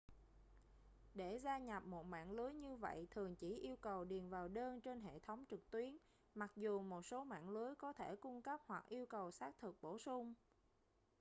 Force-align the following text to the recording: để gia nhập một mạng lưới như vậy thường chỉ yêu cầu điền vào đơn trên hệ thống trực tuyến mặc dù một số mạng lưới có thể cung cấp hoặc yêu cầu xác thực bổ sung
để 1.13 1.39
gia 1.43 1.57
nhập 1.57 1.83
một 1.85 2.05
mạng 2.05 2.31
lưới 2.31 2.53
như 2.53 2.75
vậy 2.75 3.07
thường 3.11 3.35
chỉ 3.35 3.47
yêu 3.55 3.75
cầu 3.81 4.05
điền 4.05 4.29
vào 4.29 4.47
đơn 4.47 4.81
trên 4.81 4.99
hệ 5.01 5.19
thống 5.19 5.45
trực 5.49 5.71
tuyến 5.71 5.97
mặc 6.35 6.51
dù 6.55 6.81
một 6.81 7.01
số 7.05 7.23
mạng 7.23 7.49
lưới 7.49 7.75
có 7.75 7.93
thể 7.93 8.15
cung 8.15 8.41
cấp 8.41 8.59
hoặc 8.65 8.89
yêu 8.89 9.05
cầu 9.05 9.31
xác 9.31 9.57
thực 9.59 9.81
bổ 9.81 9.97
sung 9.97 10.33